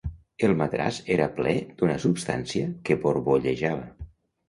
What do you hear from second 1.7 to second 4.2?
d'una substància que borbollejava.